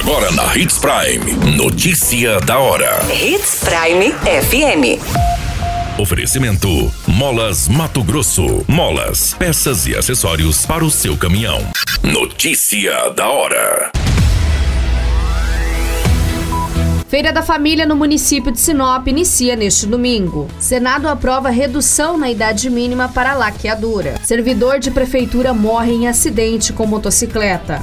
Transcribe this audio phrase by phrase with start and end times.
[0.00, 1.56] Agora na Hits Prime.
[1.58, 3.00] Notícia da hora.
[3.12, 4.98] Hits Prime FM.
[6.00, 8.64] Oferecimento: Molas Mato Grosso.
[8.66, 11.60] Molas, peças e acessórios para o seu caminhão.
[12.02, 13.92] Notícia da hora.
[17.10, 20.48] Feira da Família no município de Sinop inicia neste domingo.
[20.60, 24.14] Senado aprova redução na idade mínima para laqueadura.
[24.22, 27.82] Servidor de prefeitura morre em acidente com motocicleta.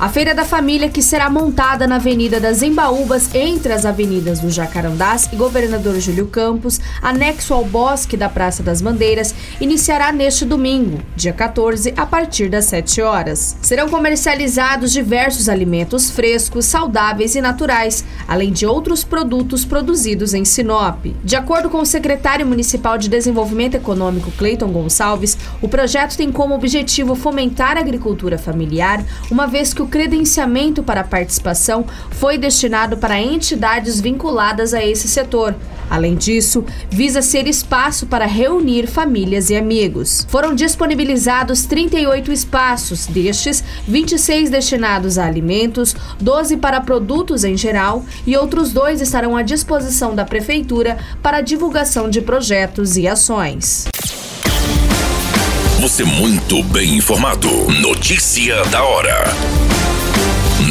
[0.00, 4.48] A Feira da Família, que será montada na Avenida das Embaúbas, entre as avenidas do
[4.50, 11.02] Jacarandás e Governador Júlio Campos, anexo ao Bosque da Praça das Bandeiras, iniciará neste domingo,
[11.14, 13.58] dia 14, a partir das 7 horas.
[13.60, 21.04] Serão comercializados diversos alimentos frescos, saudáveis e naturais, além de outros produtos produzidos em Sinop.
[21.22, 26.54] De acordo com o secretário municipal de Desenvolvimento Econômico, Cleiton Gonçalves, o projeto tem como
[26.54, 33.20] objetivo fomentar a agricultura familiar, uma vez que o credenciamento para participação foi destinado para
[33.20, 35.54] entidades vinculadas a esse setor.
[35.90, 40.24] Além disso, visa ser espaço para reunir famílias e amigos.
[40.30, 48.36] Foram disponibilizados 38 espaços, destes, 26 destinados a alimentos, 12 para produtos em geral e
[48.36, 53.88] outros dois estarão à disposição da Prefeitura para divulgação de projetos e ações.
[55.80, 57.48] Você muito bem informado.
[57.80, 59.69] Notícia da hora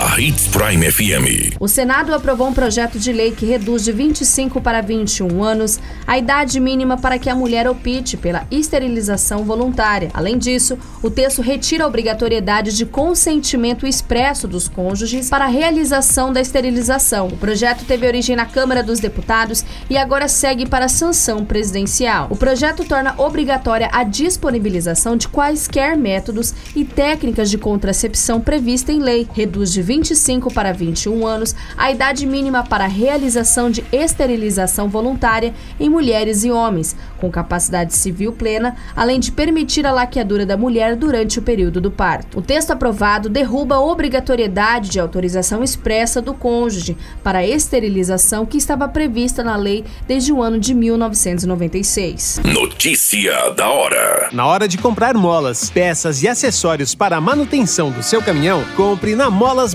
[0.00, 1.56] na Hits Prime FM.
[1.60, 6.16] O Senado aprovou um projeto de lei que reduz de 25 para 21 anos a
[6.16, 10.10] idade mínima para que a mulher opte pela esterilização voluntária.
[10.14, 16.32] Além disso, o texto retira a obrigatoriedade de consentimento expresso dos cônjuges para a realização
[16.32, 17.28] da esterilização.
[17.28, 22.26] O projeto teve origem na Câmara dos Deputados e agora segue para a sanção presidencial.
[22.30, 28.98] O projeto torna obrigatória a disponibilização de quaisquer métodos e técnicas de contracepção prevista em
[28.98, 34.88] lei, reduz de 25 para 21 anos a idade mínima para a realização de esterilização
[34.88, 40.56] voluntária em mulheres e homens, com capacidade civil plena, além de permitir a laqueadura da
[40.56, 42.38] mulher durante o período do parto.
[42.38, 48.58] O texto aprovado derruba a obrigatoriedade de autorização expressa do cônjuge para a esterilização que
[48.58, 52.42] estava prevista na lei desde o ano de 1996.
[52.44, 54.28] Notícia da hora.
[54.30, 59.16] Na hora de comprar molas, peças e acessórios para a manutenção do seu caminhão, compre
[59.16, 59.74] na Molas Molas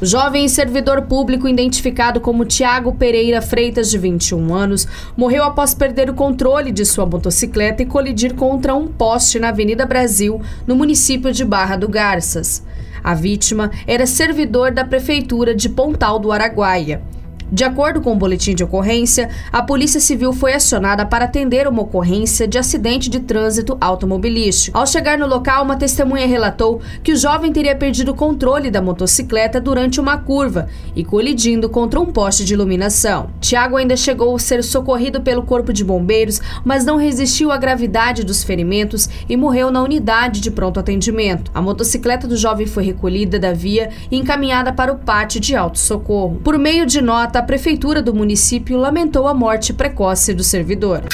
[0.00, 4.86] O jovem servidor público identificado como Tiago Pereira Freitas, de 21 anos,
[5.16, 9.84] morreu após perder o controle de sua motocicleta e colidir contra um poste na Avenida
[9.84, 12.62] Brasil, no município de Barra do Garças.
[13.02, 17.02] A vítima era servidor da Prefeitura de Pontal do Araguaia.
[17.50, 21.80] De acordo com o boletim de ocorrência, a Polícia Civil foi acionada para atender uma
[21.80, 24.76] ocorrência de acidente de trânsito automobilístico.
[24.76, 28.82] Ao chegar no local, uma testemunha relatou que o jovem teria perdido o controle da
[28.82, 33.30] motocicleta durante uma curva e colidindo contra um poste de iluminação.
[33.40, 38.24] Tiago ainda chegou a ser socorrido pelo Corpo de Bombeiros, mas não resistiu à gravidade
[38.24, 41.50] dos ferimentos e morreu na unidade de pronto atendimento.
[41.54, 46.40] A motocicleta do jovem foi recolhida da via e encaminhada para o pátio de alto-socorro.
[46.44, 51.04] Por meio de nota, a prefeitura do município lamentou a morte precoce do servidor.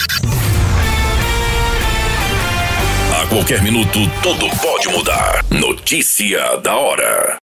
[3.13, 5.45] A qualquer minuto, tudo pode mudar.
[5.51, 7.37] Notícia da hora.